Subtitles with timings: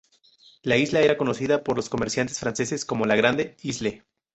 [0.63, 4.01] La isla era conocida por los comerciantes franceses como La Grande Isle.